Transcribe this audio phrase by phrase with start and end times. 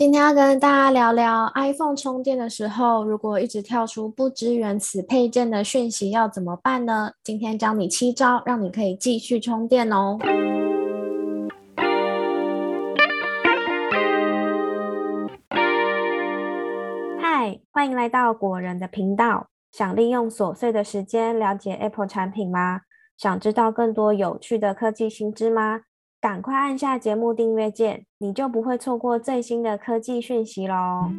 [0.00, 7.10] 今天要跟大家聊聊 iPhone 充电的时候，如果一直跳出不支援此配件的讯息，要怎么办呢？
[7.24, 10.16] 今天教你七招，让你可以继续充电哦。
[17.20, 19.48] 嗨，欢迎来到果仁的频道。
[19.72, 22.82] 想利用琐碎的时间了解 Apple 产品吗？
[23.16, 25.80] 想知道更多有趣的科技新知吗？
[26.20, 31.12] 赶快按下节目订阅键，你就不会错过最新的科技讯息喽！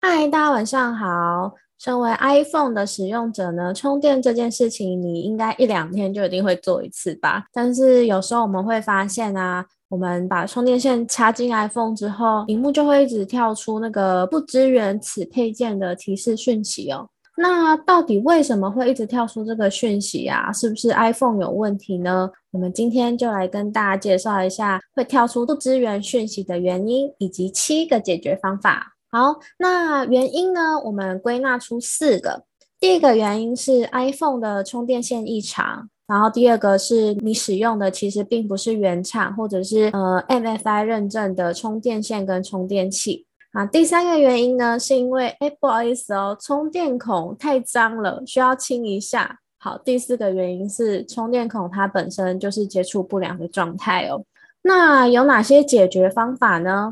[0.00, 1.54] 嗨，大家晚上好。
[1.78, 7.44] 身为 iPhone 的使用者呢，充电这件事情，你应该一两天就一定会做一次吧？
[7.52, 17.08] 但是有时候我们会发现啊，我们把充电线插进 iPhone 之后，屏幕就会一直跳出那个不支援此配件的提示讯息哦。
[17.40, 20.52] 那到底为什么会一直跳出这个讯息啊？
[20.52, 22.28] 是不是 iPhone 有问题呢？
[22.50, 28.96] 我们今天就来跟大家介绍一下会跳出不支援讯息的原因，以及七个解决方法。
[29.12, 30.80] 好，那原因呢？
[30.84, 32.42] 我们归纳出四个。
[32.80, 43.27] 第一个原因是 iPhone 的充电线异常，然后第二个是你使用的其实并不是原厂或者是呃 MFI 认证的充电线跟充电器。
[43.52, 49.38] 啊，第三个原因呢，是因为哎，不好意思哦，充电孔太脏了，需要清一下。
[49.58, 54.22] 好，第四个原因是充电孔它本身就是接触不良的状态哦。
[54.62, 56.90] 那有哪些解决方法呢？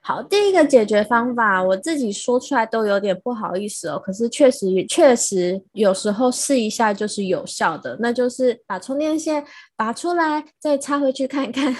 [0.00, 9.42] 好，第一个解决方法，我自己说出来都有点不好意思哦，可是确实确实有时候试一下就是有效的，那就是把充电线
[9.74, 11.74] 拔出来，再插回去看看。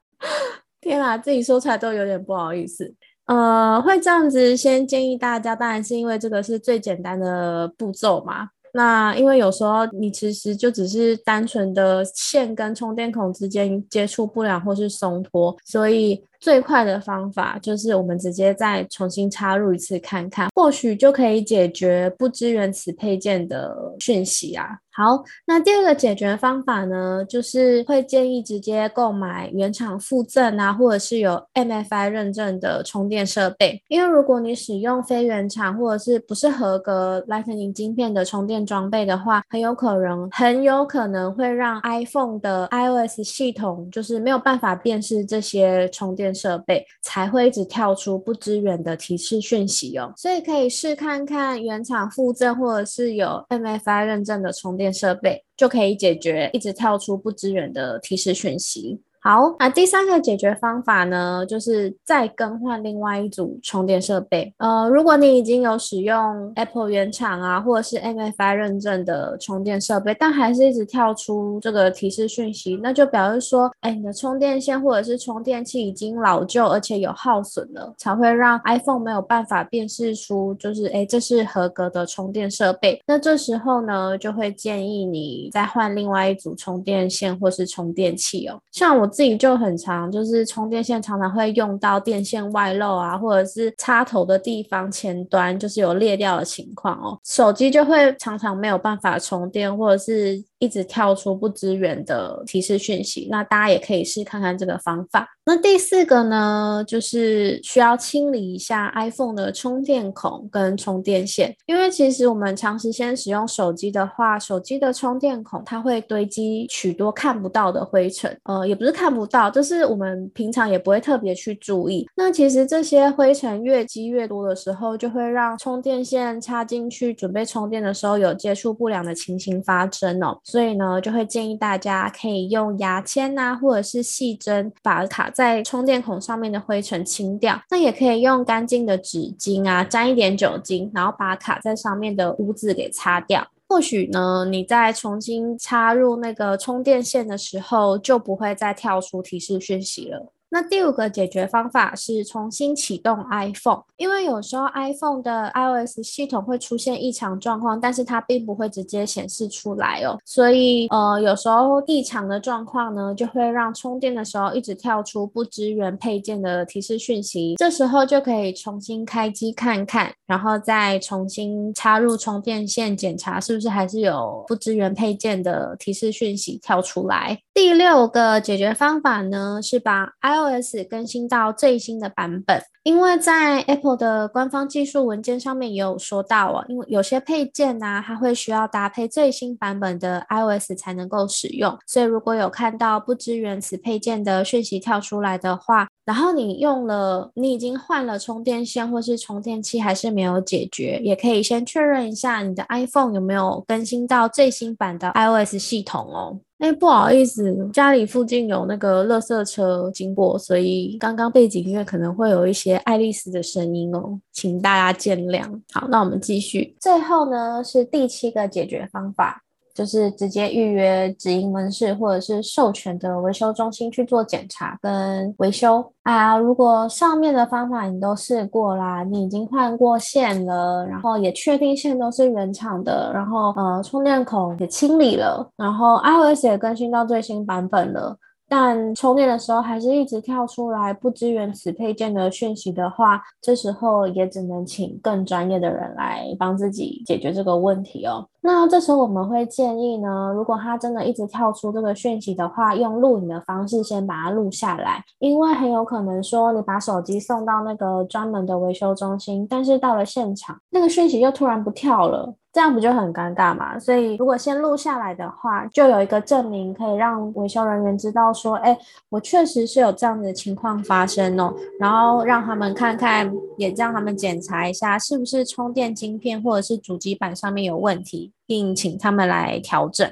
[0.82, 2.94] 天啊，自己说出来都有点不好意思。
[3.26, 8.48] 呃，会这样子先建议大家，当然是因为这个是最简单的步骤嘛。
[8.76, 24.66] 那因为有时候你其实就只是单纯的线跟充电孔之间接触不良或是松脱，所以最快的方法就是我们直接再重新插入一次看看，或许就可以解决不支援此配件的讯息啊。
[24.96, 33.82] 好，那第二个解决方法呢，就是会建议直接购买原厂附赠啊，或者是有 MFI 认证的充电设备。
[33.88, 50.10] 因为如果你使用非原厂或者是不是合格 Lightning 晶片的充电装备的话，很有可能很有可能会让 iPhone 的 iOS 系统就是没有办法辨识这些充电设备，才会一直跳出不支援的提示讯息哦。
[50.16, 54.94] 所以可以试看看原厂附赠或者是有 MFI 认证的充电。
[54.94, 59.00] 设备就可以解决一直跳出不支援的提示讯息。
[59.26, 64.52] 好，那第三个解决方法呢，就是再更换另外一组充电设备。
[64.58, 83.00] 呃，如果你已经有使用 Apple 原厂啊，或者是 MFI 认证的充电设备，但还是一直跳出这个提示讯息，那就表示说，哎，你的充电线或者是充电器已经老旧，而且有耗损了，才会让 iPhone 没有办法辨识出，就是哎，这是合格的充电设备。
[83.06, 89.10] 那这时候呢，就会建议你再换另外一组充电线或是充电器哦，像我。
[89.14, 100.44] 自己就很长，就是充电线常常会用到电线外露啊，或者是插头的地方前端就是有裂掉的情况哦，手机就会常常没有办法充电，或者是。
[100.58, 105.28] 一直跳出不支援的提示讯息，那大家也可以试看看这个方法。
[105.46, 122.08] 那第四个呢，就是需要清理一下 iPhone 的充电孔跟充电线，因为其实我们长时间使用手机的话，手机的充电孔它会堆积许多看不到的灰尘，呃，也不是看不到，就是我们平常也不会特别去注意。
[122.16, 130.40] 那其实这些灰尘越积越多的时候，就会让充电线插进去准备充电的时候有接触不良的情形发生哦。
[130.54, 137.60] 所以呢，就会建议大家可以用牙签呐，或者是细针，把卡在充电孔上面的灰尘清掉。
[137.68, 143.44] 那也可以用干净的纸巾啊，沾一点酒精，然后把卡在上面的污渍给擦掉。
[143.66, 150.33] 或许呢，你在重新插入那个充电线的时候，就不会再跳出提示讯息了。
[150.54, 160.16] 那第五个解决方法是重新启动 iPhone，因为有时候 iPhone 的 iOS 系统会出现异常状况，但是它并不会直接显示出来哦。
[160.24, 167.56] 所以呃，有时候异常的状况呢，就会让充电的时候一直跳出不支援配件的提示讯息。
[167.56, 177.40] 这时候就可以重新开机看看，然后再重新插入充电线检查是不是还是有不支援配件的提示讯息跳出来。
[177.52, 182.62] 第六个解决方法呢，是把 iOS iOS 更新到最新的版本。
[182.82, 206.38] 因为在 Apple 的官方技术文件上面也有说到哦，因为有些配件呢，它会需要搭配最新版本的 iOS 才能够使用，所以如果有看到不支援此配件的讯息跳出来的话，然后你用了，你已经换了充电线或是充电器，还是没有解决，也可以先确认一下你的 iPhone 有没有更新到最新版的 iOS 系统哦。
[206.58, 215.42] 哎，不好意思，家里附近有那个垃圾车经过，所以刚刚背景音乐可能会有一些爱丽丝的声音哦，请大家见谅。
[215.72, 216.76] 好，那我们继续。
[216.80, 219.42] 最后呢，是第七个解决方法。
[219.74, 226.38] 就是直接预约直营门市或者是授权的维修中心去做检查跟维修啊。
[226.38, 238.16] 如果上面的方法你都试过啦，你已经换过线了，然后也确定线都是原厂的，然后呃充电孔也清理了，然后 iOS 也更新到最新版本了。
[238.48, 248.28] 但充电的时候还是一直跳出来不支援此配件的讯息的话，这时候也只能请更专业的人来帮自己解决这个问题哦。
[248.42, 262.34] 那这时候我们会建议呢，如果它真的一直跳出这个讯息的话，用录影的方式先把它录下来，因为很有可能说你把手机送到那个专门的维修中心，但是到了现场，那个讯息又突然不跳了。
[262.54, 263.76] 这样不就很尴尬嘛？
[263.80, 268.78] 所以如果先录下来的话，就有一个证明，可以让维修人员知道说，哎，
[269.08, 271.52] 我确实是有这样的情况发生哦。
[271.80, 273.28] 然后让他们看看，
[273.58, 280.08] 也让他们检查一下是不是充电晶片或者是主机板上面有问题，并请他们来调整。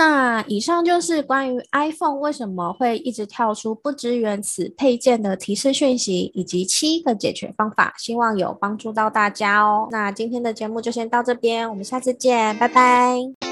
[0.00, 9.88] 那以上就是关于 iPhone 为什么会一直跳出不支援此配件的提示讯息，以及七个解决方法，希望有帮助到大家哦。
[9.90, 13.49] 那今天的节目就先到这边，我们下次见，拜拜。